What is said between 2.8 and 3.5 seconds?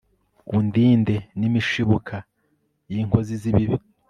y'inkozi